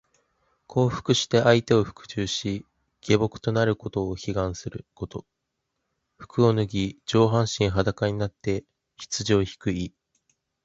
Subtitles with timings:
[0.65, 2.65] 降伏して相手に服従し、
[3.01, 5.27] 臣僕となることを請願すること。
[6.17, 8.63] 肌を脱ぎ、上半身裸になって
[8.97, 9.93] 羊をひく意。